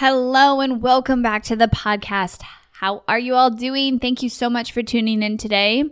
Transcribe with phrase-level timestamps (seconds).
[0.00, 2.42] Hello, and welcome back to the podcast.
[2.70, 3.98] How are you all doing?
[3.98, 5.86] Thank you so much for tuning in today.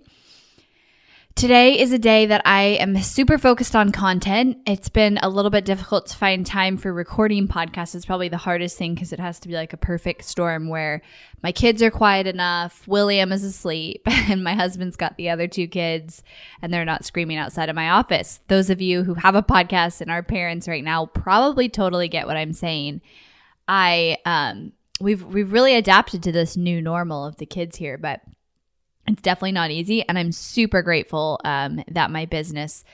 [1.34, 4.58] Today is a day that I am super focused on content.
[4.64, 7.96] It's been a little bit difficult to find time for recording podcasts.
[7.96, 11.02] It's probably the hardest thing because it has to be like a perfect storm where
[11.42, 15.66] my kids are quiet enough, William is asleep, and my husband's got the other two
[15.66, 16.22] kids
[16.62, 18.38] and they're not screaming outside of my office.
[18.46, 22.28] Those of you who have a podcast and are parents right now probably totally get
[22.28, 23.00] what I'm saying.
[23.68, 28.20] I um we've we've really adapted to this new normal of the kids here, but
[29.06, 30.06] it's definitely not easy.
[30.08, 32.84] And I'm super grateful um, that my business,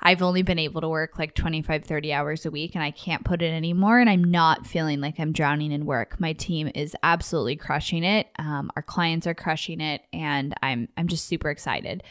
[0.00, 3.24] I've only been able to work like 25, 30 hours a week and I can't
[3.24, 3.98] put it anymore.
[3.98, 6.20] And I'm not feeling like I'm drowning in work.
[6.20, 8.28] My team is absolutely crushing it.
[8.38, 10.02] Um, our clients are crushing it.
[10.12, 12.02] And I'm, I'm just super excited.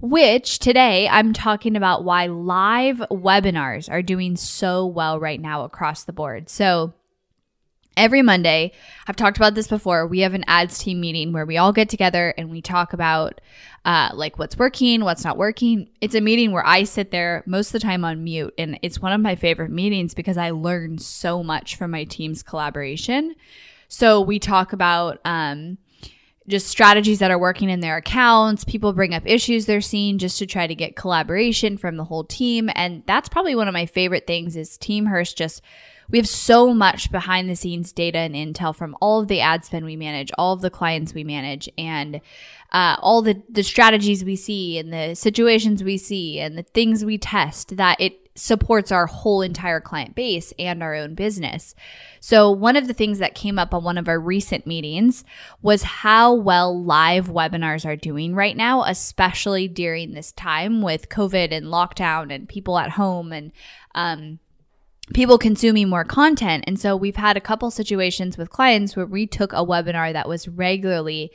[0.00, 6.04] Which today I'm talking about why live webinars are doing so well right now across
[6.04, 6.48] the board.
[6.48, 6.94] So,
[7.98, 8.72] every Monday,
[9.06, 10.06] I've talked about this before.
[10.06, 13.40] We have an ads team meeting where we all get together and we talk about
[13.84, 15.90] uh, like what's working, what's not working.
[16.00, 19.00] It's a meeting where I sit there most of the time on mute, and it's
[19.00, 23.34] one of my favorite meetings because I learn so much from my team's collaboration.
[23.88, 25.78] So we talk about um,
[26.46, 28.64] just strategies that are working in their accounts.
[28.64, 32.24] People bring up issues they're seeing just to try to get collaboration from the whole
[32.24, 34.56] team, and that's probably one of my favorite things.
[34.56, 35.62] Is Team Hirsh just
[36.10, 39.64] we have so much behind the scenes data and intel from all of the ad
[39.64, 42.20] spend we manage, all of the clients we manage, and
[42.72, 47.04] uh, all the, the strategies we see and the situations we see and the things
[47.04, 51.74] we test that it supports our whole entire client base and our own business.
[52.20, 55.24] So, one of the things that came up on one of our recent meetings
[55.60, 61.52] was how well live webinars are doing right now, especially during this time with COVID
[61.52, 63.52] and lockdown and people at home and,
[63.94, 64.38] um,
[65.14, 66.64] people consuming more content.
[66.66, 70.28] And so we've had a couple situations with clients where we took a webinar that
[70.28, 71.32] was regularly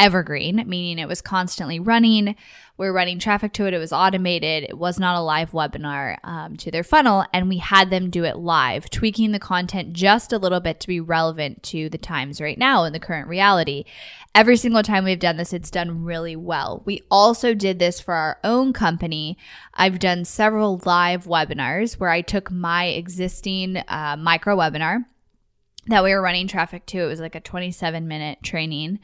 [0.00, 2.34] evergreen, meaning it was constantly running.
[2.78, 3.74] We're running traffic to it.
[3.74, 4.64] It was automated.
[4.64, 7.26] It was not a live webinar um, to their funnel.
[7.34, 10.88] And we had them do it live, tweaking the content just a little bit to
[10.88, 13.84] be relevant to the times right now in the current reality.
[14.34, 16.82] Every single time we've done this, it's done really well.
[16.86, 19.36] We also did this for our own company.
[19.74, 25.04] I've done several live webinars where I took my existing uh, micro webinar
[25.88, 27.00] that we were running traffic to.
[27.00, 29.00] It was like a 27 minute training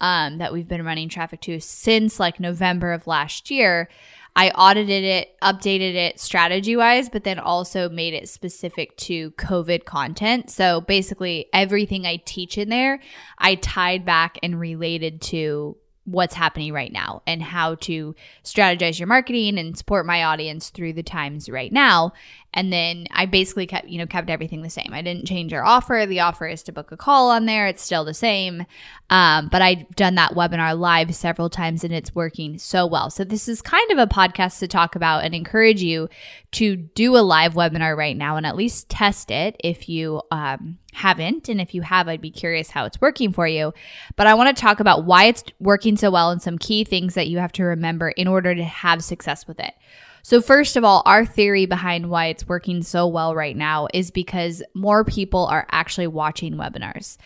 [0.00, 3.88] um, that we've been running traffic to since like November of last year.
[4.36, 9.84] I audited it, updated it strategy wise, but then also made it specific to COVID
[9.84, 10.48] content.
[10.50, 13.00] So basically, everything I teach in there,
[13.38, 15.76] I tied back and related to
[16.10, 20.94] what's happening right now and how to strategize your marketing and support my audience through
[20.94, 22.12] the times right now.
[22.54, 24.90] And then I basically kept, you know, kept everything the same.
[24.92, 26.06] I didn't change our offer.
[26.06, 27.66] The offer is to book a call on there.
[27.66, 28.64] It's still the same.
[29.10, 33.10] Um, but I've done that webinar live several times and it's working so well.
[33.10, 36.08] So this is kind of a podcast to talk about and encourage you
[36.52, 40.78] to do a live webinar right now and at least test it if you um,
[40.94, 41.50] haven't.
[41.50, 43.74] And if you have, I'd be curious how it's working for you.
[44.16, 47.14] But I want to talk about why it's working so well and some key things
[47.14, 49.74] that you have to remember in order to have success with it.
[50.22, 54.10] So, first of all, our theory behind why it's working so well right now is
[54.10, 57.16] because more people are actually watching webinars.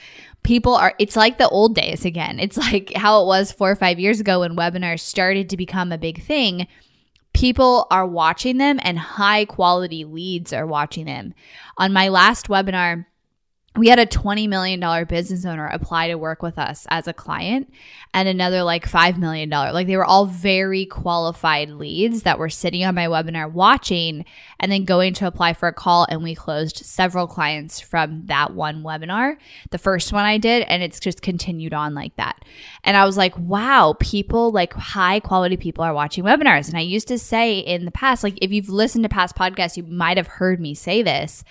[0.43, 2.39] People are, it's like the old days again.
[2.39, 5.91] It's like how it was four or five years ago when webinars started to become
[5.91, 6.67] a big thing.
[7.33, 11.35] People are watching them and high quality leads are watching them.
[11.79, 13.07] On my last webinar,
[13.75, 17.73] we had a $20 million business owner apply to work with us as a client
[18.13, 19.49] and another like $5 million.
[19.49, 24.27] Like they were all very qualified leads that were sitting on my webinar watching
[24.61, 26.07] and then going to apply for a call.
[26.11, 29.39] And we closed several clients from that one webinar,
[29.71, 30.65] the first one I did.
[30.65, 32.45] And it's just continued on like that.
[32.85, 36.69] And I was like, wow, people like high quality people are watching webinars.
[36.69, 39.79] And I used to say in the past, like if you've listened to past podcasts,
[39.79, 41.43] you might have heard me say this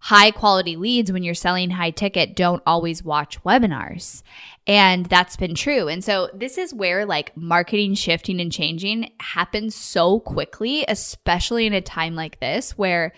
[0.00, 4.22] high quality leads when you're selling high ticket don't always watch webinars.
[4.66, 5.88] And that's been true.
[5.88, 11.74] And so this is where like marketing shifting and changing happens so quickly, especially in
[11.74, 13.12] a time like this where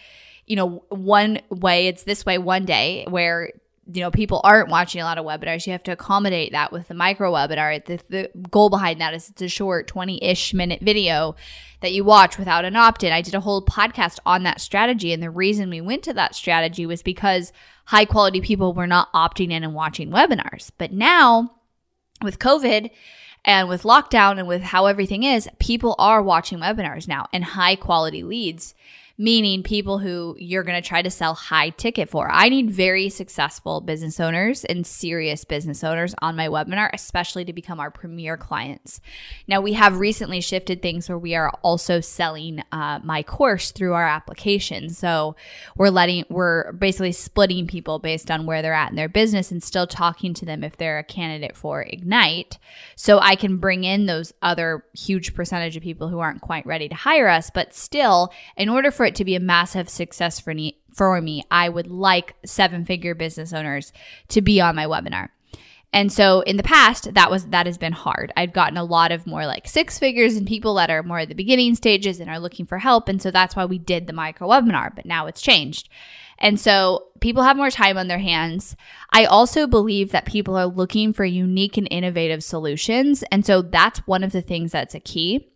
[0.46, 3.52] you know, one way it's this way one day where
[3.92, 6.88] you know people aren't watching a lot of webinars you have to accommodate that with
[6.88, 7.84] the micro webinar.
[7.84, 11.36] The, the goal behind that is it's a short 20-ish minute video
[11.80, 13.12] that you watch without an opt-in.
[13.12, 16.34] I did a whole podcast on that strategy and the reason we went to that
[16.34, 17.52] strategy was because
[17.86, 20.70] high quality people were not opting in and watching webinars.
[20.78, 21.56] But now
[22.22, 22.90] with covid
[23.44, 27.76] and with lockdown and with how everything is people are watching webinars now and high
[27.76, 28.74] quality leads
[29.18, 32.30] meaning people who you're going to try to sell high ticket for.
[32.30, 37.52] I need very successful business owners and serious business owners on my webinar, especially to
[37.52, 39.00] become our premier clients.
[39.46, 43.94] Now, we have recently shifted things where we are also selling uh, my course through
[43.94, 44.90] our application.
[44.90, 45.36] So
[45.76, 49.62] we're letting, we're basically splitting people based on where they're at in their business and
[49.62, 52.58] still talking to them if they're a candidate for Ignite.
[52.96, 56.88] So I can bring in those other huge percentage of people who aren't quite ready
[56.88, 60.38] to hire us, but still, in order for for it to be a massive success
[60.38, 63.92] for me, for me, I would like seven figure business owners
[64.28, 65.30] to be on my webinar.
[65.92, 68.32] And so in the past, that was that has been hard.
[68.36, 71.28] I've gotten a lot of more like six figures and people that are more at
[71.28, 73.08] the beginning stages and are looking for help.
[73.08, 75.88] And so that's why we did the micro webinar, but now it's changed.
[76.38, 78.76] And so people have more time on their hands.
[79.10, 83.24] I also believe that people are looking for unique and innovative solutions.
[83.32, 85.51] And so that's one of the things that's a key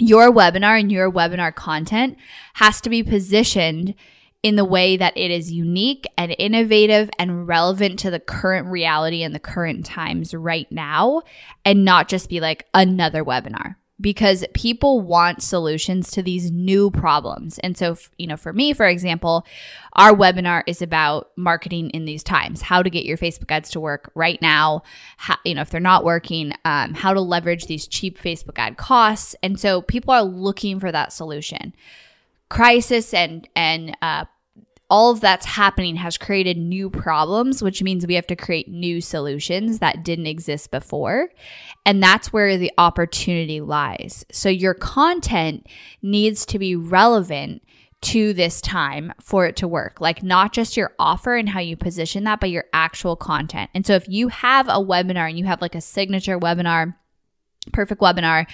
[0.00, 2.16] your webinar and your webinar content
[2.54, 3.94] has to be positioned
[4.42, 9.22] in the way that it is unique and innovative and relevant to the current reality
[9.22, 11.20] and the current times right now
[11.64, 17.58] and not just be like another webinar because people want solutions to these new problems.
[17.58, 19.46] And so, you know, for me, for example,
[19.94, 23.80] our webinar is about marketing in these times, how to get your Facebook ads to
[23.80, 24.82] work right now,
[25.16, 28.76] how, you know, if they're not working, um, how to leverage these cheap Facebook ad
[28.76, 29.34] costs.
[29.42, 31.74] And so people are looking for that solution.
[32.48, 34.24] Crisis and, and, uh,
[34.90, 39.00] all of that's happening has created new problems, which means we have to create new
[39.00, 41.30] solutions that didn't exist before.
[41.86, 44.26] And that's where the opportunity lies.
[44.32, 45.66] So your content
[46.02, 47.62] needs to be relevant
[48.02, 50.00] to this time for it to work.
[50.00, 53.70] Like not just your offer and how you position that, but your actual content.
[53.74, 56.94] And so if you have a webinar and you have like a signature webinar,
[57.70, 58.46] perfect webinar.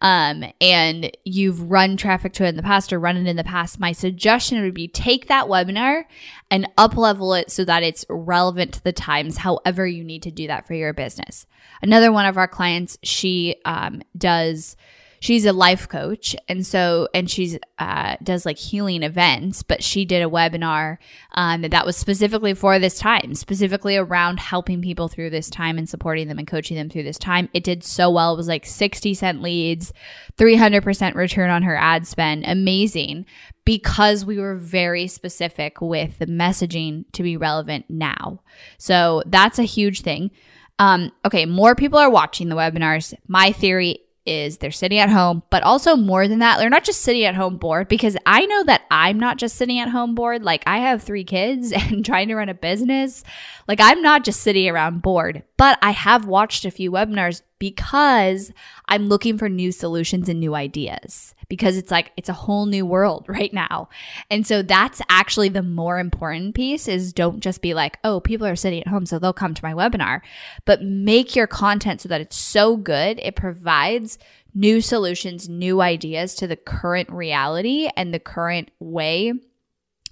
[0.00, 3.44] Um, and you've run traffic to it in the past or run it in the
[3.44, 3.80] past.
[3.80, 6.04] My suggestion would be take that webinar
[6.50, 10.30] and up level it so that it's relevant to the times however you need to
[10.30, 11.46] do that for your business.
[11.82, 14.76] Another one of our clients she um, does
[15.26, 20.04] she's a life coach and so and she's uh, does like healing events but she
[20.04, 20.98] did a webinar
[21.32, 25.88] um, that was specifically for this time specifically around helping people through this time and
[25.88, 27.48] supporting them and coaching them through this time.
[27.52, 28.34] It did so well.
[28.34, 29.92] It was like 60 cent leads
[30.36, 32.44] 300% return on her ad spend.
[32.46, 33.26] Amazing
[33.64, 38.40] because we were very specific with the messaging to be relevant now.
[38.78, 40.30] So that's a huge thing.
[40.78, 43.14] Um, okay, more people are watching the webinars.
[43.26, 47.02] My theory is they're sitting at home, but also more than that, they're not just
[47.02, 50.42] sitting at home bored because I know that I'm not just sitting at home bored.
[50.42, 53.22] Like I have three kids and trying to run a business.
[53.68, 58.52] Like I'm not just sitting around bored, but I have watched a few webinars because
[58.88, 62.84] I'm looking for new solutions and new ideas because it's like it's a whole new
[62.84, 63.88] world right now.
[64.30, 68.46] And so that's actually the more important piece is don't just be like, "Oh, people
[68.46, 70.20] are sitting at home so they'll come to my webinar,"
[70.64, 74.18] but make your content so that it's so good it provides
[74.54, 79.32] new solutions, new ideas to the current reality and the current way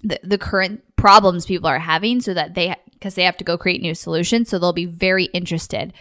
[0.05, 3.59] the, the current problems people are having so that they because they have to go
[3.59, 5.93] create new solutions so they'll be very interested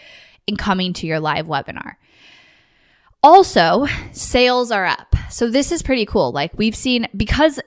[0.46, 1.94] in coming to your live webinar.
[3.22, 5.13] Also, sales are up.
[5.34, 6.30] So this is pretty cool.
[6.30, 7.58] Like we've seen because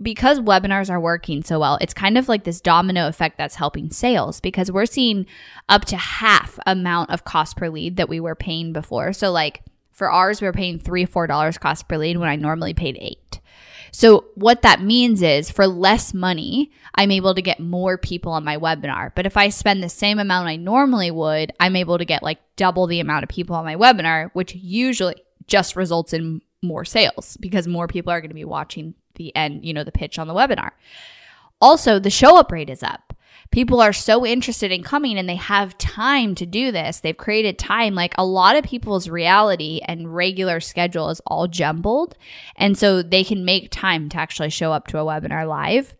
[0.00, 3.90] because webinars are working so well, it's kind of like this domino effect that's helping
[3.90, 5.26] sales because we're seeing
[5.68, 9.12] up to half amount of cost per lead that we were paying before.
[9.12, 12.36] So like for ours, we were paying three, four dollars cost per lead when I
[12.36, 13.40] normally paid eight.
[13.90, 18.44] So, what that means is for less money, I'm able to get more people on
[18.44, 19.10] my webinar.
[19.16, 22.38] But if I spend the same amount I normally would, I'm able to get like
[22.54, 25.16] double the amount of people on my webinar, which usually
[25.46, 29.64] just results in more sales because more people are going to be watching the end,
[29.64, 30.72] you know, the pitch on the webinar.
[31.60, 33.14] Also, the show up rate is up.
[33.50, 37.00] People are so interested in coming and they have time to do this.
[37.00, 37.94] They've created time.
[37.94, 42.16] Like a lot of people's reality and regular schedule is all jumbled.
[42.56, 45.94] And so they can make time to actually show up to a webinar live.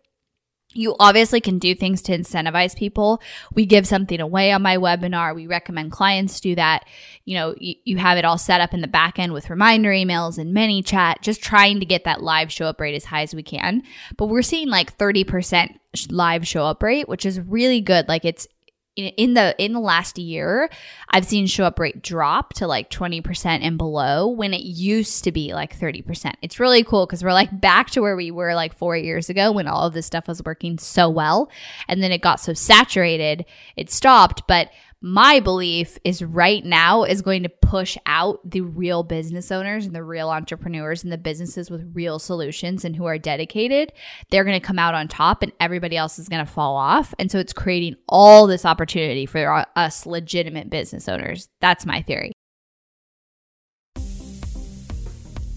[0.77, 3.21] You obviously can do things to incentivize people.
[3.53, 5.35] We give something away on my webinar.
[5.35, 6.85] We recommend clients do that.
[7.25, 9.89] You know, you, you have it all set up in the back end with reminder
[9.89, 13.33] emails and ManyChat, just trying to get that live show up rate as high as
[13.33, 13.83] we can.
[14.17, 15.77] But we're seeing like 30%
[16.09, 18.07] live show up rate, which is really good.
[18.07, 18.47] Like it's
[18.97, 20.69] in the in the last year
[21.09, 25.31] i've seen show up rate drop to like 20% and below when it used to
[25.31, 28.73] be like 30% it's really cool because we're like back to where we were like
[28.73, 31.49] four years ago when all of this stuff was working so well.
[31.87, 34.43] And then it got so saturated it stopped.
[34.47, 34.69] But
[35.01, 39.93] my belief is right now is going to push out the real business owners and
[39.93, 43.93] the real entrepreneurs and the businesses with real solutions and who are dedicated.
[44.31, 47.13] They're going to come out on top and everybody else is going to fall off.
[47.19, 51.47] And so it's creating all this opportunity for us legitimate business owners.
[51.61, 52.31] That's my theory.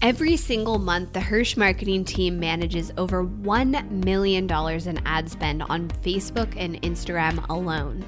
[0.03, 5.89] Every single month, the Hirsh marketing team manages over $1 million in ad spend on
[5.89, 8.03] Facebook and Instagram alone.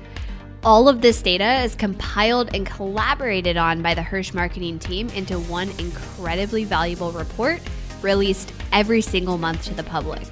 [0.66, 5.38] All of this data is compiled and collaborated on by the Hirsh marketing team into
[5.38, 7.60] one incredibly valuable report
[8.02, 10.26] released every single month to the public.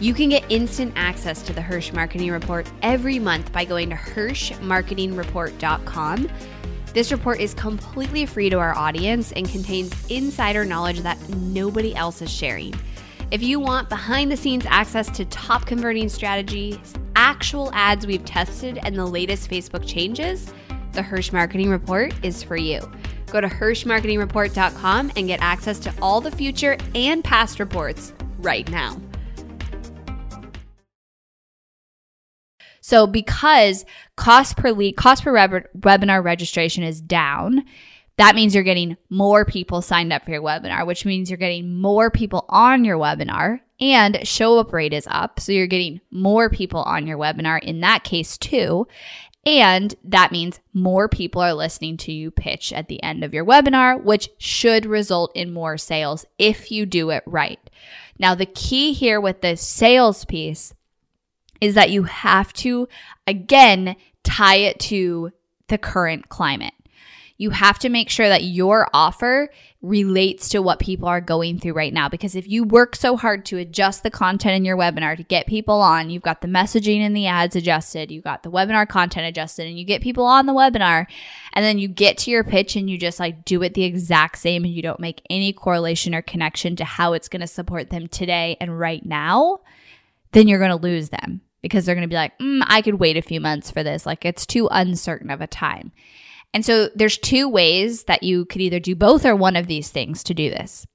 [0.00, 3.96] You can get instant access to the Hirsh Marketing Report every month by going to
[3.96, 6.28] hirshmarketingreport.com.
[6.94, 12.22] This report is completely free to our audience and contains insider knowledge that nobody else
[12.22, 12.72] is sharing.
[13.30, 18.78] If you want behind the scenes access to top converting strategies, actual ads we've tested,
[18.82, 20.52] and the latest Facebook changes,
[20.92, 22.80] the Hirsh Marketing Report is for you.
[23.26, 29.00] Go to HirshMarketingReport.com and get access to all the future and past reports right now.
[32.80, 33.84] So, because
[34.16, 37.64] cost per lead, cost per web- webinar registration is down,
[38.16, 41.74] that means you're getting more people signed up for your webinar, which means you're getting
[41.80, 45.40] more people on your webinar and show up rate is up.
[45.40, 48.86] So you're getting more people on your webinar in that case too.
[49.44, 53.44] And that means more people are listening to you pitch at the end of your
[53.44, 57.60] webinar, which should result in more sales if you do it right.
[58.18, 60.74] Now, the key here with the sales piece
[61.60, 62.88] is that you have to,
[63.26, 65.32] again, tie it to
[65.68, 66.74] the current climate
[67.38, 69.50] you have to make sure that your offer
[69.82, 72.08] relates to what people are going through right now.
[72.08, 75.46] Because if you work so hard to adjust the content in your webinar to get
[75.46, 79.26] people on, you've got the messaging and the ads adjusted, you've got the webinar content
[79.26, 81.06] adjusted, and you get people on the webinar,
[81.52, 84.38] and then you get to your pitch and you just like do it the exact
[84.38, 87.90] same and you don't make any correlation or connection to how it's going to support
[87.90, 89.60] them today and right now,
[90.32, 92.94] then you're going to lose them because they're going to be like, mm, I could
[92.94, 94.06] wait a few months for this.
[94.06, 95.92] Like it's too uncertain of a time.
[96.56, 99.90] And so there's two ways that you could either do both or one of these
[99.90, 100.86] things to do this.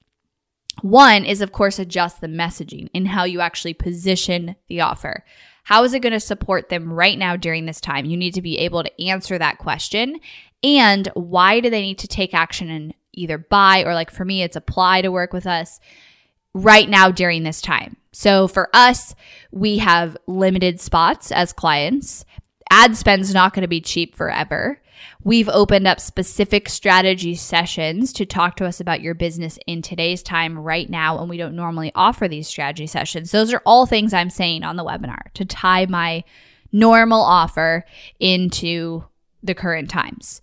[0.80, 5.24] One is, of course, adjust the messaging in how you actually position the offer.
[5.62, 8.06] How is it going to support them right now during this time?
[8.06, 10.18] You need to be able to answer that question.
[10.64, 14.42] And why do they need to take action and either buy or, like for me,
[14.42, 15.78] it's apply to work with us
[16.54, 17.98] right now during this time?
[18.10, 19.14] So for us,
[19.52, 22.24] we have limited spots as clients.
[22.68, 24.80] Ad spend's not going to be cheap forever.
[25.24, 30.22] We've opened up specific strategy sessions to talk to us about your business in today's
[30.22, 31.18] time right now.
[31.18, 33.30] And we don't normally offer these strategy sessions.
[33.30, 36.24] Those are all things I'm saying on the webinar to tie my
[36.72, 37.84] normal offer
[38.18, 39.04] into
[39.42, 40.40] the current times.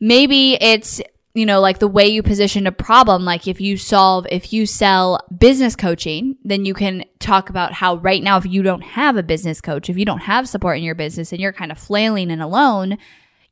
[0.00, 1.00] Maybe it's
[1.34, 3.24] you know, like the way you position a problem.
[3.24, 7.96] Like if you solve, if you sell business coaching, then you can talk about how
[7.96, 10.84] right now, if you don't have a business coach, if you don't have support in
[10.84, 12.98] your business and you're kind of flailing and alone,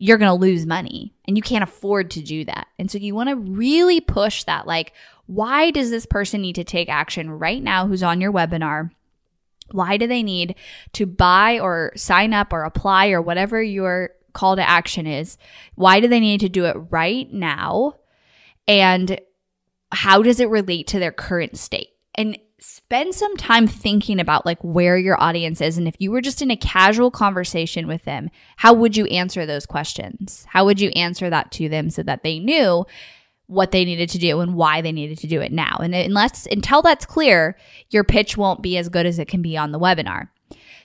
[0.02, 2.66] you're going to lose money and you can't afford to do that.
[2.76, 4.66] And so you want to really push that.
[4.66, 4.94] Like,
[5.26, 8.90] why does this person need to take action right now who's on your webinar?
[9.70, 10.56] Why do they need
[10.94, 15.38] to buy or sign up or apply or whatever your call to action is?
[15.76, 17.94] Why do they need to do it right now?
[18.66, 19.20] And
[19.92, 21.90] how does it relate to their current state?
[22.16, 26.20] And spend some time thinking about like where your audience is and if you were
[26.20, 30.80] just in a casual conversation with them how would you answer those questions how would
[30.80, 32.86] you answer that to them so that they knew
[33.52, 35.76] what they needed to do and why they needed to do it now.
[35.82, 37.56] And unless until that's clear,
[37.90, 40.28] your pitch won't be as good as it can be on the webinar.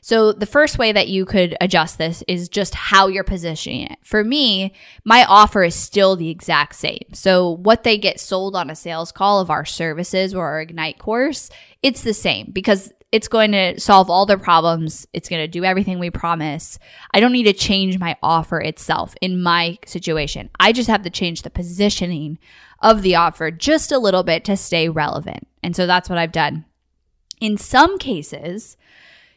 [0.07, 3.97] So the first way that you could adjust this is just how you're positioning it.
[4.03, 4.73] For me,
[5.03, 7.03] my offer is still the exact same.
[7.11, 10.97] So what they get sold on a sales call of our services or our Ignite
[10.97, 11.49] course,
[11.83, 15.05] it's the same because it's going to solve all their problems.
[15.11, 16.79] It's going to do everything we promise.
[17.13, 20.49] I don't need to change my offer itself in my situation.
[20.57, 22.39] I just have to change the positioning
[22.79, 25.49] of the offer just a little bit to stay relevant.
[25.61, 26.63] And so that's what I've done.
[27.41, 28.77] In some cases,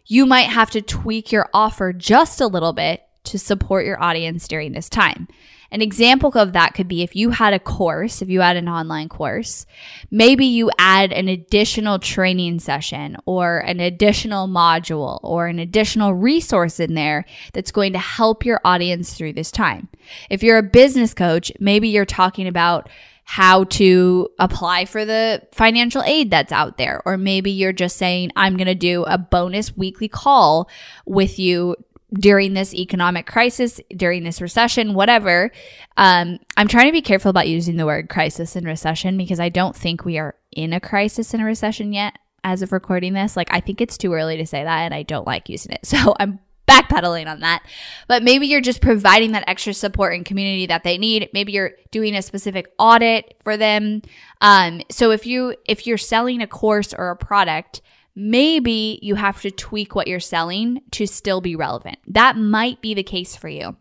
[0.06, 4.48] you might have to tweak your offer just a little bit to support your audience
[4.48, 5.28] during this time.
[5.72, 8.68] An example of that could be if you had a course, if you had an
[8.68, 9.66] online course,
[10.10, 16.80] maybe you add an additional training session or an additional module or an additional resource
[16.80, 19.88] in there that's going to help your audience through this time.
[20.28, 22.88] If you're a business coach, maybe you're talking about
[23.30, 27.00] how to apply for the financial aid that's out there.
[27.06, 30.68] Or maybe you're just saying, I'm going to do a bonus weekly call
[31.06, 31.76] with you
[32.12, 35.52] during this economic crisis, during this recession, whatever.
[35.96, 39.48] Um, I'm trying to be careful about using the word crisis and recession because I
[39.48, 43.36] don't think we are in a crisis and a recession yet as of recording this.
[43.36, 45.82] Like, I think it's too early to say that, and I don't like using it.
[45.86, 47.62] So I'm backpedaling on that.
[48.06, 51.28] But maybe you're just providing that extra support and community that they need.
[51.32, 54.02] Maybe you're doing a specific audit for them.
[54.40, 57.82] Um, so if you if you're selling a course or a product,
[58.14, 61.98] maybe you have to tweak what you're selling to still be relevant.
[62.06, 63.76] That might be the case for you.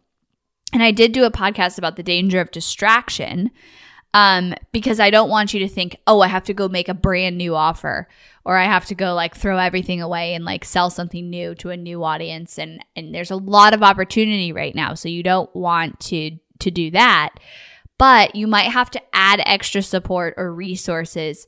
[0.71, 3.51] And I did do a podcast about the danger of distraction
[4.13, 6.93] um, because I don't want you to think, oh, I have to go make a
[6.93, 8.07] brand new offer
[8.49, 11.69] or I have to go like throw everything away and like sell something new to
[11.69, 12.57] a new audience.
[12.57, 14.95] And, and there's a lot of opportunity right now.
[14.95, 17.35] So you don't want to, to do that,
[17.99, 21.45] but you might have to add extra support or resources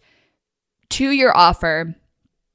[0.89, 1.95] to your offer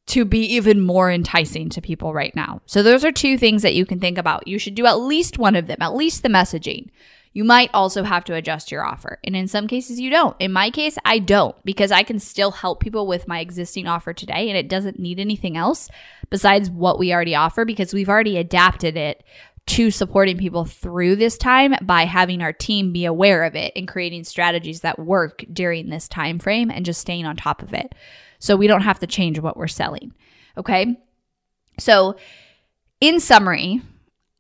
[0.07, 2.63] to be even more enticing to people right now.
[2.67, 4.47] So those are two things that you can think about.
[4.47, 6.91] You should do at least one of them, at least the messaging.
[7.37, 9.19] You might also have to adjust your offer.
[9.23, 10.35] And in some cases, you don't.
[10.41, 14.15] In my case, I don't because I can still help people with my existing offer
[14.15, 15.91] today and it doesn't need anything else
[16.31, 19.23] besides what we already offer because we've already adapted it
[19.67, 23.87] to supporting people through this time by having our team be aware of it and
[23.87, 27.95] creating strategies that work during this time frame and just staying on top of it.
[28.39, 30.15] So we don't have to change what we're selling.
[30.57, 30.99] Okay?
[31.79, 32.17] So
[33.03, 33.83] in summary,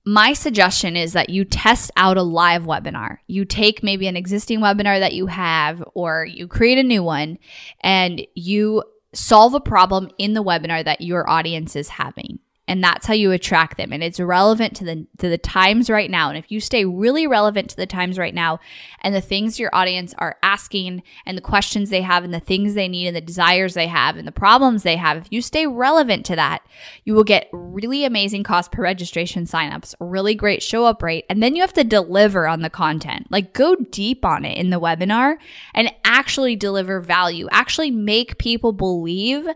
[0.06, 3.18] my suggestion is that you test out a live webinar.
[3.26, 7.38] You take maybe an existing webinar that you have, or you create a new one,
[7.80, 12.38] and you solve a problem in the webinar that your audience is having
[12.68, 13.92] and that's how you attract them.
[13.92, 16.28] And it's relevant to the to the times right now.
[16.28, 18.58] And if you stay really relevant to the times right now
[19.00, 22.74] and the things your audience are asking and the questions they have and the things
[22.74, 25.66] they need and the desires they have and the problems they have if you stay
[25.66, 26.62] relevant to that
[27.04, 31.42] you will get really amazing cost per registration signups really great show up rate and
[31.42, 33.26] then you have to deliver on the content.
[33.30, 35.36] Like go deep on it in the webinar
[35.74, 39.46] and actually deliver value actually make people believe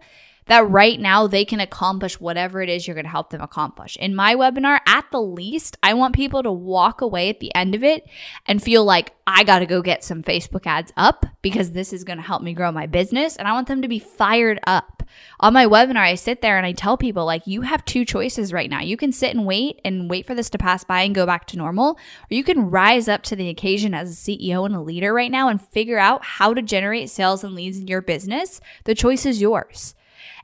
[0.46, 3.96] that right now they can accomplish whatever it is you're going to help them accomplish.
[3.96, 7.74] In my webinar, at the least, I want people to walk away at the end
[7.74, 8.08] of it
[8.46, 12.04] and feel like I got to go get some Facebook ads up because this is
[12.04, 13.36] going to help me grow my business.
[13.36, 15.02] And I want them to be fired up.
[15.40, 18.52] On my webinar, I sit there and I tell people, like, you have two choices
[18.52, 18.80] right now.
[18.80, 21.46] You can sit and wait and wait for this to pass by and go back
[21.48, 24.80] to normal, or you can rise up to the occasion as a CEO and a
[24.80, 28.60] leader right now and figure out how to generate sales and leads in your business.
[28.84, 29.94] The choice is yours.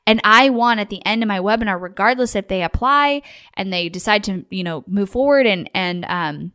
[0.06, 3.22] And I want at the end of my webinar, regardless if they apply
[3.54, 6.52] and they decide to, you know, move forward and, and, um,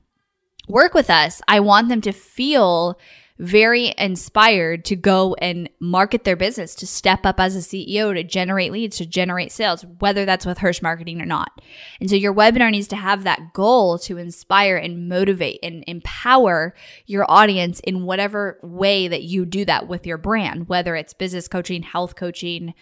[0.68, 2.98] work with us, I want them to feel
[3.42, 8.24] very inspired to go and market their business, to step up as a CEO, to
[8.24, 11.60] generate leads, to generate sales, whether that's with Hirsh Marketing or not.
[12.00, 16.76] And so your webinar needs to have that goal to inspire and motivate and empower
[17.08, 21.48] your audience in whatever way that you do that with your brand, whether it's business
[21.48, 22.76] coaching, health coaching,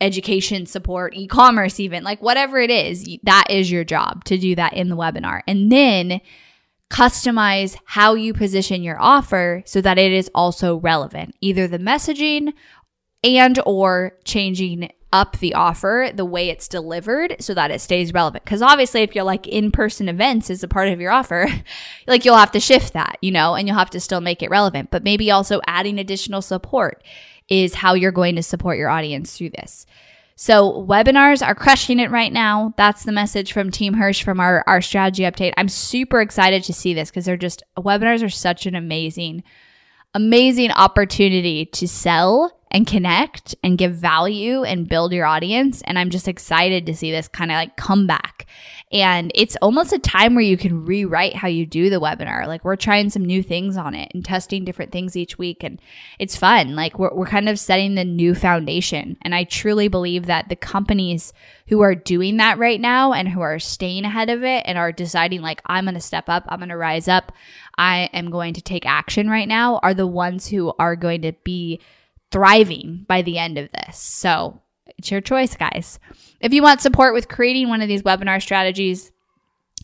[0.00, 4.54] education support, e commerce, even like whatever it is, that is your job to do
[4.54, 5.40] that in the webinar.
[5.46, 6.20] And then
[6.90, 12.52] customize how you position your offer so that it is also relevant, either the messaging
[13.22, 18.42] and or changing up the offer the way it's delivered so that it stays relevant
[18.44, 21.46] because obviously if you're like in-person events is a part of your offer
[22.08, 24.50] like you'll have to shift that you know and you'll have to still make it
[24.50, 27.00] relevant but maybe also adding additional support
[27.48, 29.86] is how you're going to support your audience through this.
[30.36, 32.74] So webinars are crushing it right now.
[32.76, 35.54] That's the message from Team Hirsh from our, our strategy update.
[35.56, 39.44] I'm super excited to see this because they're just webinars are such an amazing
[40.14, 45.82] amazing opportunity to sell and connect and give value and build your audience.
[45.82, 48.46] And I'm just excited to see this kind of like come back.
[48.94, 52.46] And it's almost a time where you can rewrite how you do the webinar.
[52.46, 55.64] Like we're trying some new things on it and testing different things each week.
[55.64, 55.82] And
[56.20, 56.76] it's fun.
[56.76, 59.18] Like we're, we're kind of setting the new foundation.
[59.22, 61.32] And I truly believe that the companies
[61.66, 64.92] who are doing that right now and who are staying ahead of it and are
[64.92, 67.32] deciding like, I'm going to step up, I'm going to rise up,
[67.76, 71.32] I am going to take action right now are the ones who are going to
[71.42, 71.80] be
[72.30, 73.98] thriving by the end of this.
[73.98, 75.98] So it's your choice, guys.
[76.40, 79.12] If you want support with creating one of these webinar strategies,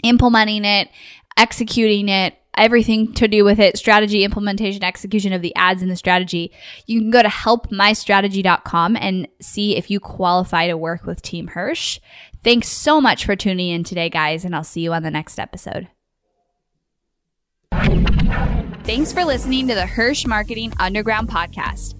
[0.02, 0.88] implementing it,
[1.36, 5.96] executing it, everything to do with it strategy, implementation, execution of the ads and the
[5.96, 6.52] strategy
[6.86, 11.98] you can go to helpmystrategy.com and see if you qualify to work with Team Hirsh.
[12.42, 15.38] Thanks so much for tuning in today, guys, and I'll see you on the next
[15.38, 15.88] episode.
[18.84, 21.99] Thanks for listening to the Hirsh Marketing Underground podcast.